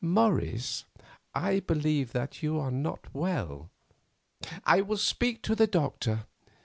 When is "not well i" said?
2.71-4.81